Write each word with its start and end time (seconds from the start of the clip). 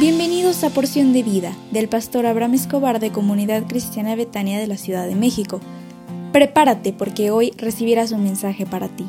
Bienvenidos 0.00 0.64
a 0.64 0.70
Porción 0.70 1.12
de 1.12 1.22
Vida 1.22 1.54
del 1.72 1.86
pastor 1.86 2.24
Abraham 2.24 2.54
Escobar 2.54 3.00
de 3.00 3.12
Comunidad 3.12 3.66
Cristiana 3.68 4.16
Betania 4.16 4.58
de 4.58 4.66
la 4.66 4.78
Ciudad 4.78 5.06
de 5.06 5.14
México. 5.14 5.60
Prepárate 6.32 6.94
porque 6.94 7.30
hoy 7.30 7.52
recibirás 7.58 8.10
un 8.10 8.24
mensaje 8.24 8.64
para 8.64 8.88
ti. 8.88 9.04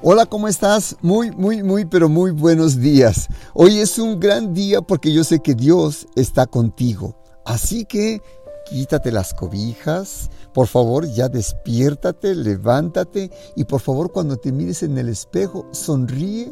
Hola, 0.00 0.24
¿cómo 0.24 0.48
estás? 0.48 0.96
Muy, 1.02 1.30
muy, 1.32 1.62
muy, 1.62 1.84
pero 1.84 2.08
muy 2.08 2.30
buenos 2.30 2.80
días. 2.80 3.28
Hoy 3.52 3.80
es 3.80 3.98
un 3.98 4.18
gran 4.18 4.54
día 4.54 4.80
porque 4.80 5.12
yo 5.12 5.24
sé 5.24 5.40
que 5.40 5.54
Dios 5.54 6.06
está 6.16 6.46
contigo. 6.46 7.14
Así 7.44 7.84
que 7.84 8.22
quítate 8.70 9.12
las 9.12 9.34
cobijas, 9.34 10.30
por 10.54 10.68
favor 10.68 11.06
ya 11.06 11.28
despiértate, 11.28 12.34
levántate 12.34 13.30
y 13.56 13.64
por 13.64 13.82
favor 13.82 14.10
cuando 14.10 14.38
te 14.38 14.52
mires 14.52 14.82
en 14.82 14.96
el 14.96 15.10
espejo 15.10 15.68
sonríe 15.72 16.50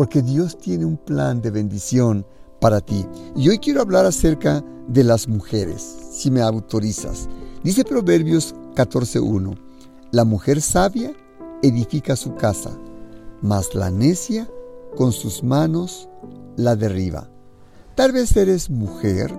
porque 0.00 0.22
Dios 0.22 0.56
tiene 0.56 0.86
un 0.86 0.96
plan 0.96 1.42
de 1.42 1.50
bendición 1.50 2.24
para 2.58 2.80
ti. 2.80 3.04
Y 3.36 3.50
hoy 3.50 3.58
quiero 3.58 3.82
hablar 3.82 4.06
acerca 4.06 4.64
de 4.88 5.04
las 5.04 5.28
mujeres, 5.28 5.94
si 6.10 6.30
me 6.30 6.40
autorizas. 6.40 7.28
Dice 7.62 7.84
Proverbios 7.84 8.54
14.1, 8.76 9.58
la 10.10 10.24
mujer 10.24 10.62
sabia 10.62 11.12
edifica 11.62 12.16
su 12.16 12.34
casa, 12.34 12.70
mas 13.42 13.74
la 13.74 13.90
necia 13.90 14.48
con 14.96 15.12
sus 15.12 15.44
manos 15.44 16.08
la 16.56 16.76
derriba. 16.76 17.28
Tal 17.94 18.12
vez 18.12 18.34
eres 18.38 18.70
mujer, 18.70 19.38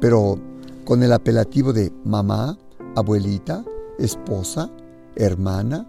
pero 0.00 0.38
con 0.86 1.02
el 1.02 1.12
apelativo 1.12 1.74
de 1.74 1.92
mamá, 2.02 2.56
abuelita, 2.96 3.62
esposa, 3.98 4.70
hermana. 5.16 5.86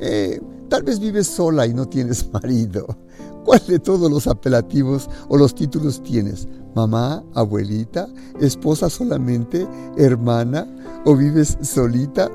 Eh, 0.00 0.40
tal 0.68 0.82
vez 0.82 0.98
vives 0.98 1.28
sola 1.28 1.64
y 1.64 1.74
no 1.74 1.86
tienes 1.86 2.28
marido. 2.32 2.88
¿Cuál 3.46 3.64
de 3.68 3.78
todos 3.78 4.10
los 4.10 4.26
apelativos 4.26 5.08
o 5.28 5.36
los 5.36 5.54
títulos 5.54 6.02
tienes? 6.02 6.48
¿Mamá, 6.74 7.22
abuelita, 7.32 8.08
esposa 8.40 8.90
solamente, 8.90 9.68
hermana 9.96 10.66
o 11.04 11.14
vives 11.14 11.56
solita? 11.62 12.28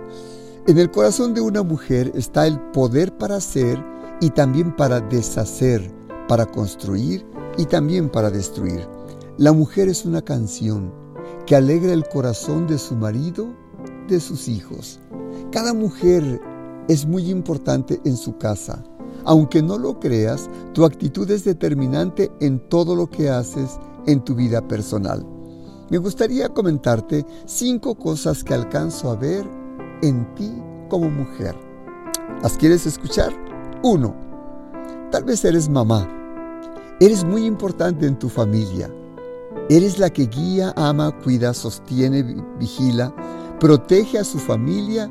En 0.67 0.77
el 0.77 0.89
corazón 0.89 1.33
de 1.33 1.41
una 1.41 1.63
mujer 1.63 2.13
está 2.15 2.47
el 2.47 2.57
poder 2.71 3.17
para 3.17 3.35
hacer 3.35 3.77
y 4.21 4.29
también 4.29 4.73
para 4.73 5.01
deshacer, 5.01 5.91
para 6.29 6.45
construir 6.45 7.25
y 7.57 7.65
también 7.65 8.09
para 8.09 8.31
destruir. 8.31 8.87
La 9.37 9.51
mujer 9.51 9.89
es 9.89 10.05
una 10.05 10.21
canción 10.21 10.93
que 11.45 11.57
alegra 11.57 11.91
el 11.91 12.07
corazón 12.07 12.67
de 12.67 12.77
su 12.77 12.95
marido, 12.95 13.53
de 14.07 14.21
sus 14.21 14.47
hijos. 14.47 15.01
Cada 15.51 15.73
mujer 15.73 16.39
es 16.87 17.05
muy 17.05 17.29
importante 17.29 17.99
en 18.05 18.15
su 18.15 18.37
casa 18.37 18.81
aunque 19.25 19.61
no 19.61 19.77
lo 19.77 19.99
creas, 19.99 20.49
tu 20.73 20.85
actitud 20.85 21.29
es 21.29 21.43
determinante 21.43 22.31
en 22.39 22.59
todo 22.69 22.95
lo 22.95 23.09
que 23.09 23.29
haces 23.29 23.79
en 24.07 24.23
tu 24.23 24.35
vida 24.35 24.67
personal. 24.67 25.25
Me 25.89 25.97
gustaría 25.97 26.49
comentarte 26.49 27.25
cinco 27.45 27.95
cosas 27.95 28.43
que 28.43 28.53
alcanzo 28.53 29.11
a 29.11 29.15
ver 29.15 29.45
en 30.01 30.33
ti 30.35 30.51
como 30.89 31.09
mujer. 31.09 31.55
¿Las 32.41 32.57
quieres 32.57 32.85
escuchar? 32.85 33.31
Uno, 33.83 34.15
tal 35.11 35.23
vez 35.23 35.43
eres 35.43 35.69
mamá. 35.69 36.07
Eres 36.99 37.23
muy 37.23 37.45
importante 37.45 38.05
en 38.05 38.17
tu 38.17 38.29
familia. 38.29 38.89
Eres 39.69 39.99
la 39.99 40.09
que 40.09 40.27
guía, 40.27 40.73
ama, 40.75 41.11
cuida, 41.23 41.53
sostiene, 41.53 42.23
vigila, 42.59 43.13
protege 43.59 44.17
a 44.19 44.23
su 44.23 44.39
familia 44.39 45.09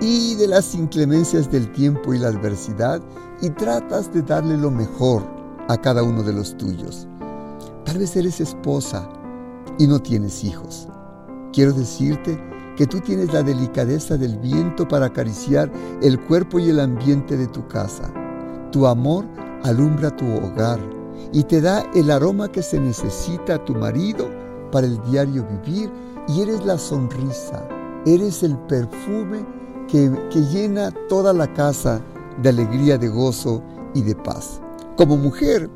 y 0.00 0.34
de 0.34 0.46
las 0.46 0.74
inclemencias 0.74 1.50
del 1.50 1.70
tiempo 1.72 2.12
y 2.12 2.18
la 2.18 2.28
adversidad 2.28 3.00
y 3.40 3.50
tratas 3.50 4.12
de 4.12 4.22
darle 4.22 4.56
lo 4.56 4.70
mejor 4.70 5.22
a 5.68 5.76
cada 5.76 6.02
uno 6.02 6.22
de 6.22 6.32
los 6.32 6.56
tuyos. 6.56 7.06
Tal 7.84 7.98
vez 7.98 8.14
eres 8.16 8.40
esposa 8.40 9.08
y 9.78 9.86
no 9.86 10.00
tienes 10.00 10.44
hijos. 10.44 10.88
Quiero 11.52 11.72
decirte 11.72 12.38
que 12.76 12.86
tú 12.86 13.00
tienes 13.00 13.32
la 13.32 13.42
delicadeza 13.42 14.16
del 14.16 14.36
viento 14.38 14.86
para 14.86 15.06
acariciar 15.06 15.72
el 16.02 16.20
cuerpo 16.20 16.58
y 16.58 16.68
el 16.68 16.80
ambiente 16.80 17.36
de 17.36 17.46
tu 17.46 17.66
casa. 17.66 18.12
Tu 18.70 18.86
amor 18.86 19.24
alumbra 19.64 20.14
tu 20.14 20.26
hogar 20.26 20.78
y 21.32 21.42
te 21.44 21.60
da 21.60 21.82
el 21.94 22.10
aroma 22.10 22.52
que 22.52 22.62
se 22.62 22.78
necesita 22.78 23.54
a 23.54 23.64
tu 23.64 23.74
marido 23.74 24.28
para 24.70 24.86
el 24.86 25.00
diario 25.10 25.46
vivir 25.64 25.90
y 26.28 26.42
eres 26.42 26.64
la 26.66 26.76
sonrisa, 26.76 27.66
eres 28.04 28.42
el 28.42 28.58
perfume 28.58 29.46
que, 29.88 30.10
llena 30.52 30.92
toda 31.08 31.32
la 31.32 31.52
casa 31.52 32.00
de 32.42 32.48
alegría, 32.48 32.98
de 32.98 33.08
gozo 33.08 33.62
y 33.94 34.02
de 34.02 34.14
paz. 34.14 34.60
Como 34.96 35.16
mujer, 35.16 35.70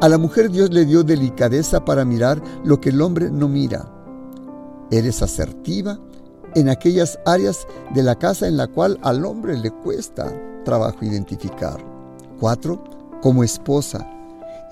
a 0.00 0.08
la 0.08 0.18
mujer 0.18 0.50
Dios 0.50 0.70
le 0.70 0.84
dio 0.84 1.02
delicadeza 1.02 1.84
para 1.84 2.04
mirar 2.04 2.42
lo 2.64 2.80
que 2.80 2.90
el 2.90 3.00
hombre 3.00 3.30
no 3.30 3.48
mira. 3.48 3.90
Eres 4.90 5.22
asertiva 5.22 5.98
en 6.54 6.68
aquellas 6.68 7.18
áreas 7.26 7.66
de 7.94 8.02
la 8.02 8.16
casa 8.16 8.46
en 8.46 8.56
la 8.56 8.66
cual 8.66 8.98
al 9.02 9.24
hombre 9.24 9.56
le 9.56 9.70
cuesta 9.70 10.32
trabajo 10.64 11.04
identificar. 11.04 11.78
4. 12.40 12.82
Como 13.22 13.42
esposa, 13.42 14.06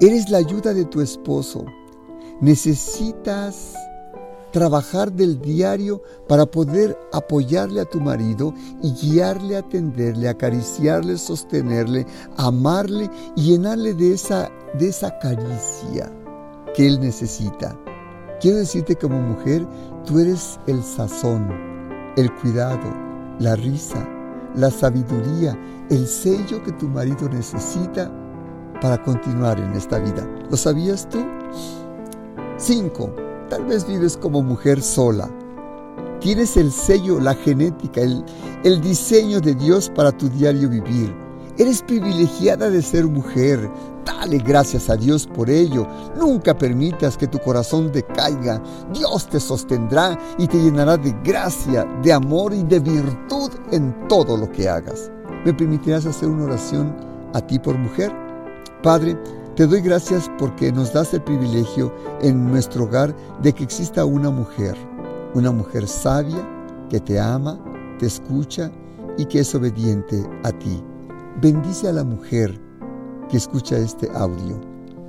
eres 0.00 0.28
la 0.28 0.38
ayuda 0.38 0.74
de 0.74 0.84
tu 0.84 1.00
esposo. 1.00 1.64
Necesitas 2.40 3.74
trabajar 4.52 5.12
del 5.12 5.40
diario 5.40 6.02
para 6.28 6.46
poder 6.46 6.96
apoyarle 7.12 7.80
a 7.80 7.84
tu 7.84 8.00
marido 8.00 8.54
y 8.82 8.92
guiarle, 8.92 9.56
atenderle, 9.56 10.28
acariciarle, 10.28 11.18
sostenerle, 11.18 12.06
amarle 12.36 13.10
y 13.34 13.52
llenarle 13.52 13.94
de 13.94 14.14
esa, 14.14 14.50
de 14.78 14.88
esa 14.88 15.18
caricia 15.18 16.12
que 16.74 16.86
él 16.86 17.00
necesita. 17.00 17.76
Quiero 18.40 18.58
decirte 18.58 18.96
como 18.96 19.20
mujer, 19.20 19.66
tú 20.04 20.18
eres 20.18 20.60
el 20.66 20.82
sazón, 20.82 21.48
el 22.16 22.32
cuidado, 22.36 22.92
la 23.38 23.56
risa, 23.56 24.06
la 24.54 24.70
sabiduría, 24.70 25.58
el 25.90 26.06
sello 26.06 26.62
que 26.62 26.72
tu 26.72 26.88
marido 26.88 27.28
necesita 27.28 28.10
para 28.80 29.02
continuar 29.02 29.58
en 29.60 29.72
esta 29.72 29.98
vida. 29.98 30.28
¿Lo 30.50 30.56
sabías 30.56 31.08
tú? 31.08 31.24
5. 32.58 33.31
Tal 33.52 33.66
vez 33.66 33.86
vives 33.86 34.16
como 34.16 34.42
mujer 34.42 34.80
sola. 34.80 35.28
Tienes 36.20 36.56
el 36.56 36.72
sello, 36.72 37.20
la 37.20 37.34
genética, 37.34 38.00
el, 38.00 38.80
diseño 38.80 39.42
de 39.42 39.54
Dios 39.54 39.92
para 39.94 40.10
tu 40.10 40.30
diario 40.30 40.70
vivir. 40.70 41.14
Eres 41.58 41.82
privilegiada 41.82 42.70
de 42.70 42.80
ser 42.80 43.04
mujer. 43.04 43.70
Dale 44.06 44.38
gracias 44.38 44.88
a 44.88 44.96
Dios 44.96 45.26
por 45.26 45.50
ello. 45.50 45.86
Nunca 46.18 46.56
permitas 46.56 47.18
que 47.18 47.26
tu 47.26 47.38
corazón 47.40 47.92
decaiga. 47.92 48.62
Dios 48.94 49.28
te 49.28 49.38
sostendrá 49.38 50.18
y 50.38 50.46
te 50.46 50.56
llenará 50.56 50.96
de 50.96 51.14
gracia, 51.22 51.84
de 52.02 52.10
amor 52.10 52.54
y 52.54 52.62
de 52.62 52.80
virtud 52.80 53.50
en 53.70 54.08
todo 54.08 54.38
lo 54.38 54.50
que 54.50 54.66
hagas. 54.66 55.10
¿Me 55.44 55.52
permitirás 55.52 56.06
hacer 56.06 56.30
una 56.30 56.44
oración 56.44 56.96
a 57.34 57.46
ti 57.46 57.58
por 57.58 57.76
mujer? 57.76 58.10
Padre, 58.82 59.14
te 59.56 59.66
doy 59.66 59.82
gracias 59.82 60.30
porque 60.38 60.72
nos 60.72 60.94
das 60.94 61.12
el 61.12 61.22
privilegio 61.22 61.92
en 62.22 62.46
nuestro 62.50 62.84
hogar 62.84 63.14
de 63.42 63.52
que 63.52 63.64
exista 63.64 64.04
una 64.04 64.30
mujer, 64.30 64.74
una 65.34 65.50
mujer 65.50 65.86
sabia 65.86 66.48
que 66.88 67.00
te 67.00 67.20
ama, 67.20 67.62
te 67.98 68.06
escucha 68.06 68.72
y 69.18 69.26
que 69.26 69.40
es 69.40 69.54
obediente 69.54 70.24
a 70.42 70.52
ti. 70.52 70.82
Bendice 71.42 71.88
a 71.88 71.92
la 71.92 72.04
mujer 72.04 72.58
que 73.28 73.36
escucha 73.36 73.76
este 73.76 74.10
audio. 74.14 74.58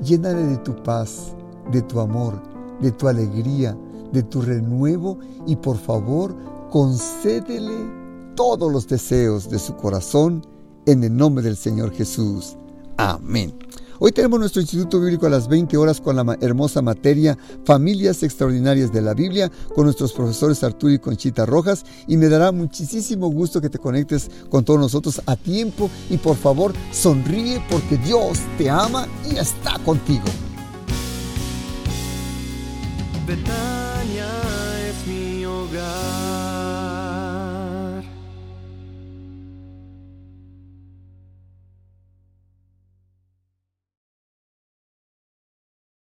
Llénale 0.03 0.43
de 0.43 0.57
tu 0.57 0.75
paz, 0.83 1.33
de 1.71 1.81
tu 1.81 2.01
amor, 2.01 2.41
de 2.81 2.91
tu 2.91 3.07
alegría, 3.07 3.77
de 4.11 4.23
tu 4.23 4.41
renuevo 4.41 5.19
y 5.47 5.55
por 5.55 5.77
favor 5.77 6.35
concédele 6.69 8.03
todos 8.35 8.71
los 8.71 8.87
deseos 8.87 9.49
de 9.49 9.59
su 9.59 9.75
corazón 9.77 10.45
en 10.85 11.03
el 11.05 11.15
nombre 11.15 11.45
del 11.45 11.55
Señor 11.55 11.91
Jesús. 11.91 12.57
Amén. 12.97 13.62
Hoy 14.05 14.11
tenemos 14.11 14.37
nuestro 14.37 14.61
Instituto 14.61 14.99
Bíblico 14.99 15.27
a 15.27 15.29
las 15.29 15.47
20 15.47 15.77
horas 15.77 16.01
con 16.01 16.17
la 16.17 16.37
hermosa 16.41 16.81
materia 16.81 17.37
Familias 17.63 18.21
Extraordinarias 18.21 18.91
de 18.91 19.01
la 19.01 19.13
Biblia 19.13 19.49
con 19.73 19.85
nuestros 19.85 20.11
profesores 20.11 20.61
Arturo 20.61 20.91
y 20.91 20.99
Conchita 20.99 21.45
Rojas 21.45 21.85
y 22.05 22.17
me 22.17 22.27
dará 22.27 22.51
muchísimo 22.51 23.29
gusto 23.29 23.61
que 23.61 23.69
te 23.69 23.79
conectes 23.79 24.29
con 24.49 24.65
todos 24.65 24.77
nosotros 24.77 25.21
a 25.25 25.37
tiempo 25.37 25.89
y 26.09 26.17
por 26.17 26.35
favor 26.35 26.73
sonríe 26.91 27.63
porque 27.71 27.95
Dios 27.95 28.39
te 28.57 28.69
ama 28.69 29.07
y 29.31 29.37
está 29.37 29.79
contigo. 29.85 30.25